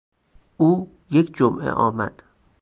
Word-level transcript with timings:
او 0.57 0.91
یک 1.11 1.33
جمعه 1.37 1.71
آمد. 1.71 2.23